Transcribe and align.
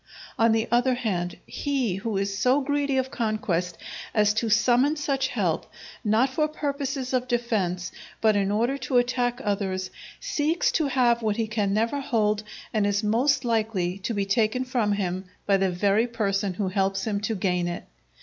On 0.39 0.51
the 0.51 0.67
other 0.71 0.95
hand, 0.95 1.37
he 1.45 1.97
who 1.97 2.17
is 2.17 2.35
so 2.35 2.59
greedy 2.59 2.97
of 2.97 3.11
conquest 3.11 3.77
as 4.15 4.33
to 4.33 4.49
summon 4.49 4.95
such 4.95 5.27
help, 5.27 5.71
not 6.03 6.31
for 6.31 6.47
purposes 6.47 7.13
of 7.13 7.27
defence 7.27 7.91
but 8.19 8.35
in 8.35 8.49
order 8.49 8.79
to 8.79 8.97
attack 8.97 9.39
others, 9.43 9.91
seeks 10.19 10.71
to 10.71 10.87
have 10.87 11.21
what 11.21 11.35
he 11.37 11.45
can 11.45 11.71
never 11.71 11.99
hold 11.99 12.41
and 12.73 12.87
is 12.87 13.03
most 13.03 13.45
likely 13.45 13.99
to 13.99 14.15
be 14.15 14.25
taken 14.25 14.65
from 14.65 14.93
him 14.93 15.25
by 15.45 15.57
the 15.57 15.69
very 15.69 16.07
person 16.07 16.55
who 16.55 16.69
helps 16.69 17.05
him 17.05 17.19
to 17.21 17.35
gain 17.35 17.67
it. 17.67 17.83